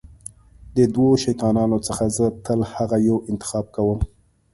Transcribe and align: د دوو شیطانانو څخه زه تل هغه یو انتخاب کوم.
د 0.75 0.77
دوو 0.93 1.09
شیطانانو 1.23 1.77
څخه 1.87 2.05
زه 2.17 2.25
تل 2.45 2.59
هغه 2.75 2.97
یو 3.07 3.17
انتخاب 3.31 3.65
کوم. 3.75 3.99